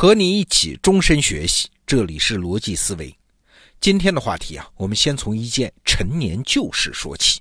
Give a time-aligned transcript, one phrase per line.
[0.00, 3.12] 和你一起终身学习，这里是逻辑思维。
[3.80, 7.40] 今天的话题啊，我们先从一件陈年旧事说起。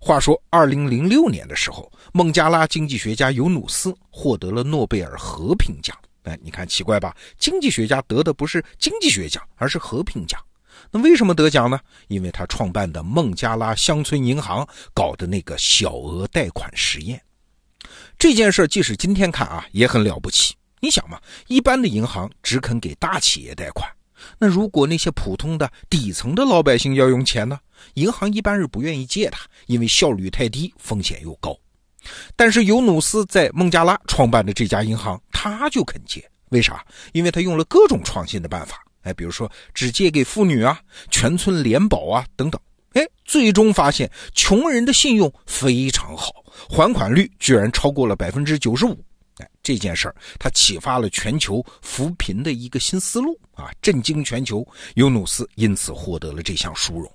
[0.00, 5.94] 话说，二零零六年的时候，孟加拉经济学家尤努斯获得了诺贝尔和平奖。
[6.22, 7.14] 哎，你看奇怪吧？
[7.38, 10.42] 经济学家得的不是经济学奖，而是和平奖。
[10.90, 11.78] 那为什么得奖呢？
[12.08, 17.22] 因为他创办的孟加拉乡村银行搞的那个小额贷款实验。
[18.18, 20.54] 这件事即使今天看啊，也很了不起。
[20.80, 23.88] 你想嘛，一般的银行只肯给大企业贷款，
[24.38, 27.58] 那如果那些普通的底层的老百姓要用钱呢？
[27.94, 31.56] 银行一般是不愿意借的，因为效率太低，风险又高。
[32.36, 36.84] 但是尤努斯在孟加拉创办的这家银行，他就肯借，为啥？
[37.12, 40.80] 因为他用了各种创新的办法，哎，比如说只借给妇女啊，
[41.10, 42.60] 全村联保啊等等，
[42.92, 48.96] 哎，最终发现穷人的信用非常好，还款率居然超过了百分之九十五。
[49.38, 54.66] 哎，这件事儿他启发了全球扶贫的一个新思路啊，震惊全球。
[54.94, 57.10] 尤努斯因此获得了这项殊荣。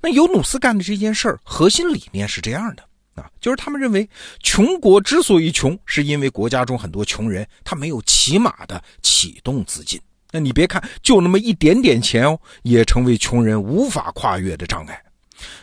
[0.00, 2.82] 那尤努斯干的这件事儿核心理念是这样的
[3.14, 4.08] 啊，就是他们认为
[4.42, 10.00] 穷国之所以穷，是因为国家中很多穷人他没有起码的启动资金。
[10.30, 15.02] 那你别看就那么一点点钱哦，也成为穷人无法跨越的障碍。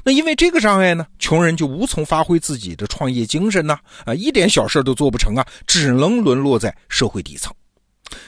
[0.03, 7.53] 那因为这个障碍呢，穷人就无从发挥自己的创业精神呢，啊，一点小事都做不成啊，只能沦落在社会底层。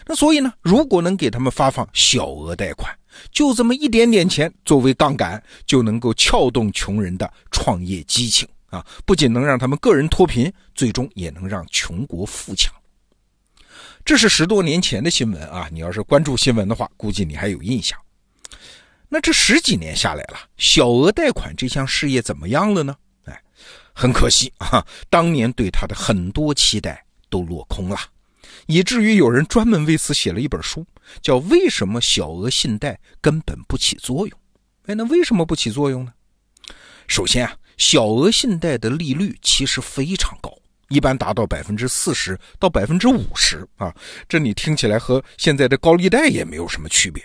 [0.05, 2.91] 那所以呢，如果能给他们发放小额贷款，
[3.31, 12.73] 就这么一点点钱作为杠杆，就能够撬动穷人的创业激情啊，不仅能让他们个人脱贫，最终也能让穷国富强。
[14.03, 17.97] 这是十多年前的新闻啊，你要是关注新闻的话，估计你还有印象。
[19.09, 22.95] 那这十几年下来了，小额贷款这项事业怎么样了呢？
[23.23, 23.41] 哎，
[23.93, 27.97] 很可惜啊，当年对他的很多期待都落空了，
[28.65, 30.85] 以至于有人专门为此写了一本书，
[31.21, 34.39] 叫《为什么小额信贷根本不起作用》。
[34.87, 36.11] 哎，那为什么不起作用呢？
[37.07, 40.53] 首先啊，小额信贷的利率其实非常高，
[40.89, 43.95] 一般达到百分之四十到百分之五十啊，
[44.27, 47.23] 这你听起来和现在的高利贷也没有什么区别。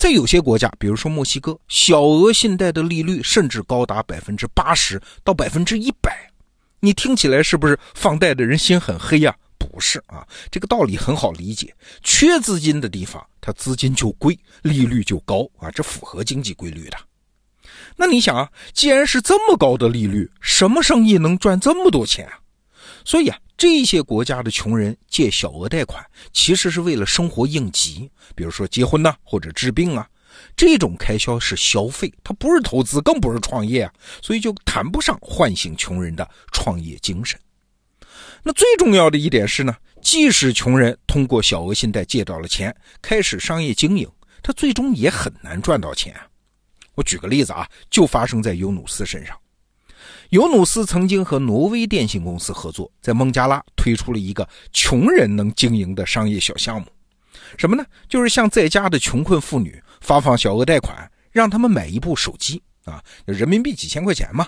[0.00, 6.10] 在有些国家，比如说墨西哥，小额信贷的利率甚至高达百分之八十到百分之一百。
[6.80, 9.36] 你听起来是不是放贷的人心很黑呀？
[9.58, 11.74] 不是啊，这个道理很好理解。
[12.02, 16.96] 缺资金的地方，它资金就贵，利率就高啊，这符合经济规律的。
[17.94, 22.39] 那你想啊，既然是这么高的利率，什么生意能赚这么多钱啊？
[23.10, 23.36] 所以啊。
[23.60, 30.08] 这些国家的穷人借小额贷款，其实是为了生活应急，比如说结婚呐，或者治病啊，
[30.56, 37.38] 这种开销是消费，它不是投资，更不是创业啊，所以就谈不上唤醒穷人的创业精神。
[38.42, 44.10] 那最重要的一点是呢，即使穷人通过小额信贷借到了钱，开始商业经营，
[44.42, 46.26] 他最终也很难赚到钱啊。
[46.94, 49.38] 我举个例子啊，就发生在尤努斯身上。
[50.30, 56.86] 尤努斯曾经和挪威电信公司合作，在孟加拉推出了一个穷人能经营的商业小项目，
[57.58, 57.84] 什么呢？
[58.08, 64.46] 就是向在家的穷困妇女发放小额贷款，让他们买一部手机啊，人民币几千块钱嘛，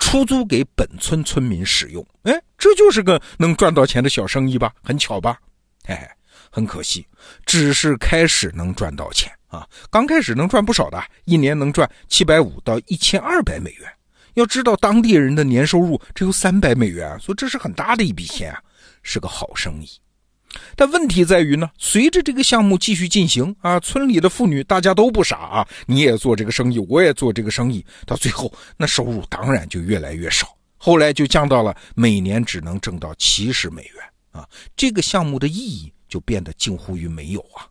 [0.00, 2.04] 出租给本村村民使用。
[2.24, 4.72] 哎，这就是个能赚到钱的小生意吧？
[4.82, 5.38] 很巧吧？
[5.84, 6.08] 嘿嘿，
[6.50, 7.06] 很可惜，
[7.46, 13.88] 只是开始能赚到钱啊，刚开始能赚不少的，一年能赚七百五到一千二百美元。
[14.34, 18.62] 要知道当地人的年收入只有三百美元，所以这是很大的一笔钱啊，
[19.02, 19.88] 是个好生意。
[20.74, 37.70] 但问题在于呢，随着这个项目继续进行啊，村里的妇女大家都不傻啊，你也做这个生意，我也做这个生意，到最后那收入当然就越来越少，后来就降到了每年只能挣到七十美元啊，这个项目的意义就变得近乎于没有啊。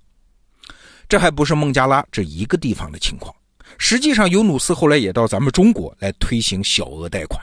[1.10, 3.36] 这还不是孟加拉这一个地方的情况。
[3.80, 7.42] 实际上，尤努斯后来也到咱们中国来推行小额贷款。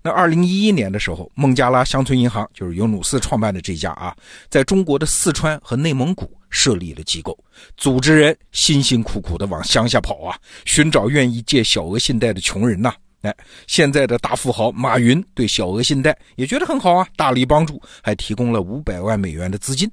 [0.00, 4.14] 那二零一一年的时候，孟加拉乡村银行就是尤努斯创办的这家啊，
[4.48, 7.36] 在中国的四川和内蒙古设立了机构，
[7.76, 12.94] 组织人辛辛苦苦的往乡下跑啊，寻找愿意借小额信贷的穷人呐。
[13.22, 13.34] 哎，
[13.66, 19.90] 现在的大富豪马云对小额信贷也觉得很好啊，大力帮助，还提供了五百万美元的资金。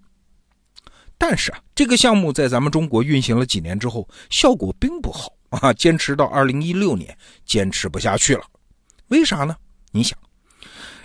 [1.18, 8.44] 但是啊，这个项目在咱们中国运行了几年之后，效果并不好啊，坚持到二零一六年，坚持不下去了。
[9.08, 9.56] 为啥呢？
[9.92, 10.18] 你想，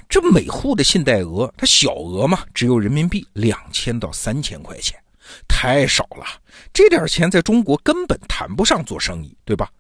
[0.09, 4.99] 这每户的信贷额，它小额嘛，只有人民币两千到三千块钱，
[5.47, 6.25] 太少了。
[6.73, 9.71] 这点钱在中国根本谈不上做生意，对吧？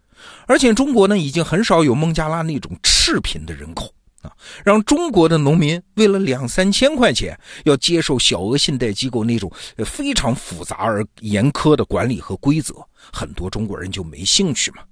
[0.46, 4.32] 而且中国呢，已经很少有孟加拉那种赤贫的人口啊，
[4.64, 9.50] 让中国的农民为了两三千块钱要接受小额信贷机构那种
[9.84, 12.75] 非常复杂而严苛的管理和规则，
[13.12, 14.82] 很多中国人就没兴趣嘛。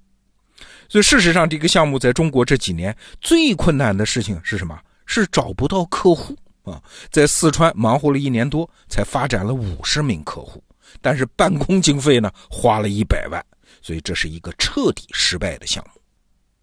[0.87, 4.79] 所以事实上，这个项目在中国这几年最困难的事情是什么？
[5.05, 6.81] 是找不到客户啊！
[7.11, 10.63] 在四川忙活了一年多，才发展了五十名客户，
[11.01, 13.43] 但是办公经费呢花了一百万，
[13.81, 15.98] 所以这是一个彻底失败的项目。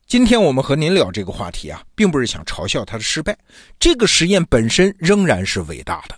[0.06, 3.36] 今天我们和您聊这个话题啊，并不是想嘲笑他的失败，
[3.76, 6.16] 这个实验本身仍然是伟大的。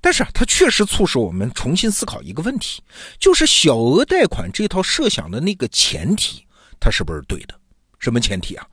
[0.00, 2.82] 但是啊，它确实促使我们重新思考一个问题，
[3.18, 6.42] 就是小额贷款这套设想的那个前提，
[6.80, 7.54] 它是不是对的？
[7.98, 8.66] 什么前提啊？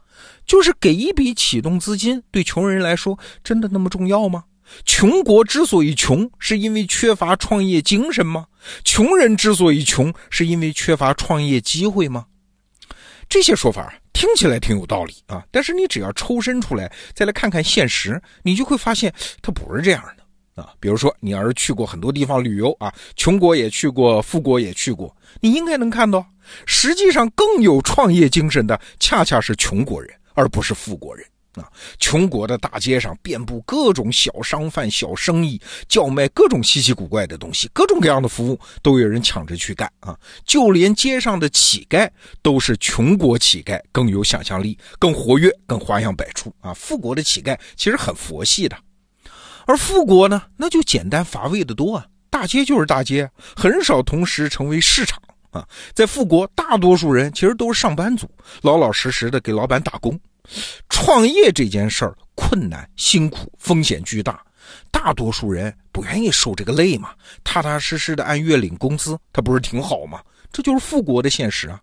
[0.45, 4.45] 就是给一笔启动资金，对穷人来说真的那么重要吗？
[4.85, 8.45] 穷国之所以穷，是因为缺乏创业精神吗？
[8.85, 12.25] 穷人之所以穷，是因为缺乏创业机会吗？
[13.29, 13.93] 这些说法。
[14.11, 20.73] 听起来挺有道理啊，但是你只要抽身出来，再来看看现实，你就会发现它不是这样的啊。
[20.77, 26.25] 比如说，你要是去过很多地方旅游啊，穷国也去过，富国也去过，你应该能看到，
[26.65, 31.25] 实际上更有创业精神的，恰恰是穷国人，而不是富国人。
[31.55, 31.67] 啊，
[31.97, 40.15] 穷国的大街上遍布各种小商贩、小生意，叫卖各种稀奇古怪的东西，各种各样的服务都有人抢着去干啊！
[40.45, 42.07] 就连街上的乞丐
[42.43, 46.71] 都是穷国乞丐，更有想象力，更活跃，更花样百出啊！
[46.73, 48.77] 富国的乞丐其实很佛系的，
[49.65, 52.05] 而富国呢，那就简单乏味的多啊！
[52.29, 55.19] 大街就是大街，很少同时成为市场
[55.49, 55.67] 啊！
[55.95, 58.29] 在富国，大多数人其实都是上班族，
[58.61, 60.17] 老老实实的给老板打工。
[60.89, 64.41] 创业这件事儿困难、辛苦、风险巨大，
[64.91, 67.09] 大多数人不愿意受这个累嘛，
[67.43, 70.21] 踏踏实实的按月领工资，他不是挺好吗？
[70.51, 71.79] 这就是富国的现实啊。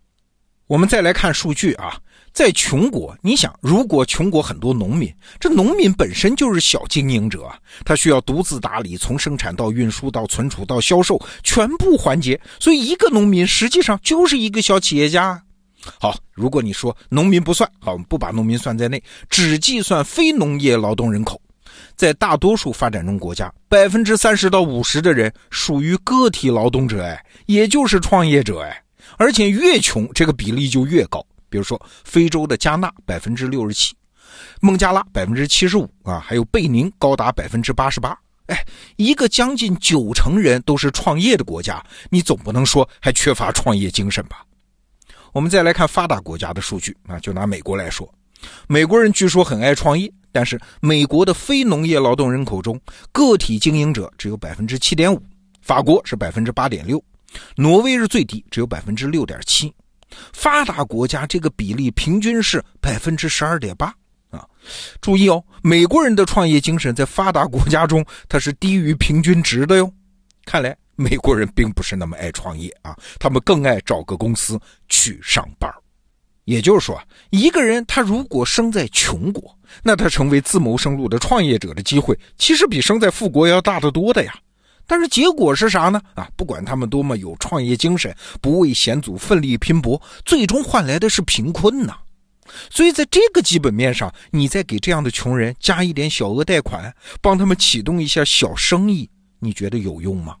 [0.67, 1.97] 我们再来看数据啊，
[2.33, 5.09] 在穷国，你想，如果穷国很多农民，
[5.39, 7.49] 这农民本身就是小经营者，
[7.85, 15.41] 他需要独自打理从生产到运输到存储到销售全部环节，所以一个农民实际上就是一个小企业家。
[15.99, 21.41] 好，如果你说农民不算，好，我们不把农民算在内，只计算非农业劳动人口，
[21.95, 28.83] 在大多数发展中国家，百分之三十到五十的人属于个体劳动者，哎，也就是创业者，哎，
[29.17, 31.25] 而且越穷，这个比例就越高。
[31.49, 33.95] 比如说非洲的加纳百分之六十七，
[34.59, 38.17] 孟加拉百分之七十五啊，还有贝宁高达百分之八十八，
[38.47, 38.65] 哎，
[38.97, 44.43] 一个将近九成人都是创业的国家，你总不能说还缺乏创业精神吧？
[45.33, 48.11] 我们再来看发达国家的数据啊，就拿美国来说，
[48.67, 52.79] 美国人据说很爱创业，但是美国的非农业劳动人口中，
[53.11, 55.21] 个体经营者只有百分之七点五，
[55.61, 57.03] 法国是百分之八点六，
[57.55, 59.71] 挪威是最低，只有百分之六点七，
[60.33, 63.93] 发达国家这个比例平均是百分之十二点八
[64.29, 64.45] 啊。
[65.01, 69.91] 注意哦，美国人的创业精神在发达国家中，它是低于平均值的哟。
[70.45, 70.75] 看来。
[70.97, 74.59] 美国人并不是那么爱创业啊，他们更爱找个公司
[74.89, 75.71] 去上班
[76.45, 76.99] 也就是说，
[77.29, 84.33] 一个人他如果生在穷国，那他成为自谋生路的创业者的机会，其实比生在富国要大得多的呀。
[84.87, 86.01] 但是结果是啥呢？
[86.15, 91.97] 啊，不管他们多么有创业精神，不畏险阻奋力拼搏，最终换来的是贫困呐。
[92.69, 100.33] 所以在这个基本面上，你再给这样的穷人加一点小额贷款，帮他们启动一下小生意，你觉得有用吗？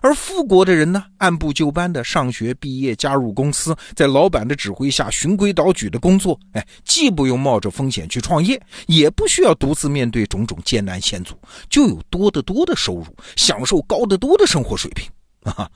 [0.00, 11.34] 而富国的人呢，按部就班的上学、毕业、加入公司，在老板的指挥下循规蹈矩的工作，哎，既不用冒着风险去创业，也不需要独自面对种种艰难险阻，
[11.68, 13.06] 就有多得多的收入，
[13.36, 15.06] 享受高得多的生活水平
[15.42, 15.68] 啊！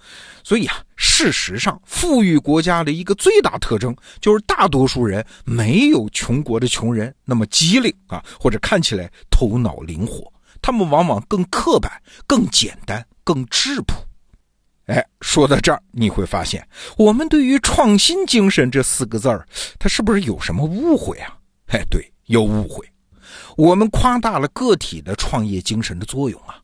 [0.44, 10.32] 所以啊，事实上，富裕国家的一个最大特征就是大多数人没有穷国的穷人那么机灵啊，或者看起来头脑灵活，
[10.62, 11.90] 他们往往更刻板、
[12.26, 13.04] 更简单。
[13.26, 13.96] 更质朴，
[14.86, 16.66] 哎，说到这儿，你会发现，
[16.96, 19.46] 我们对于“创新精神”这四个字儿，
[19.78, 21.36] 它是不是有什么误会啊？
[21.66, 22.88] 哎，对，有误会，
[23.56, 26.60] 我们夸大了个体的创业精神的作用啊。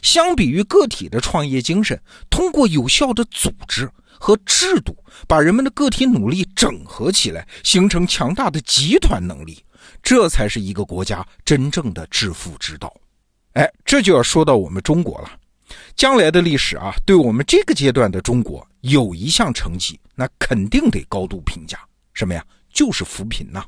[0.00, 4.96] 相比于个体的创业精神，通过有效的组织和制度，
[5.28, 9.62] 把人们的个体努力整合起来，形成强大的集团能力，
[10.02, 12.90] 这才是一个国家真正的致富之道。
[13.52, 15.30] 哎，这就要说到我们中国了。
[15.94, 21.78] 将来的历史啊，对我们这个阶段的中国有一项成绩，那肯定得高度评价。
[22.14, 22.44] 什么呀？
[22.72, 23.64] 就是扶贫呐。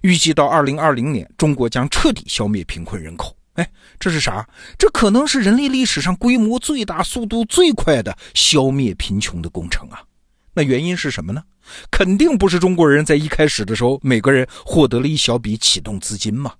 [0.00, 3.36] 预计到二零二零年，中国将彻底消灭贫困人口。
[3.54, 3.68] 哎，
[3.98, 4.48] 这是啥？
[4.78, 10.02] 这可能是人类历史上规模最大、速度最快的消灭贫穷的工程啊。
[10.54, 11.42] 那原因是什么呢？
[11.90, 16.54] 肯定不是中国人在一开始的时候每个人获得了一小笔启动资金嘛。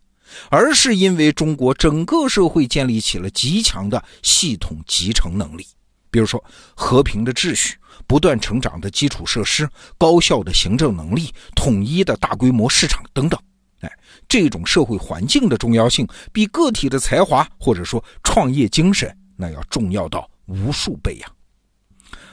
[0.51, 5.67] 而是因为中国整个社会建立起了极强的系统集成能力，
[6.11, 6.43] 比如说
[6.75, 13.41] 和平的秩序、不断成长的基础设施、高效的行政能力、统一的大规模市场等等。
[13.81, 13.91] 哎，
[14.29, 21.29] 这种社会环境的重要性比个体的才华或者说创业精神那要重要到无数倍呀。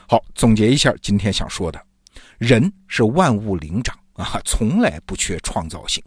[0.08, 1.80] 好，总结一下今天想说的，
[2.38, 6.02] 人是万物灵长啊，从来不缺创造性。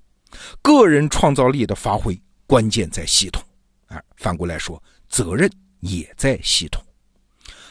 [0.62, 3.43] 个人创造力的发挥，关键在系统。
[3.88, 6.83] 啊，反过来说，责任也在系统。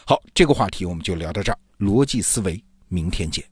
[0.06, 1.58] 好，这个话题我们就聊到这儿。
[1.78, 3.44] 逻辑思维，明天见。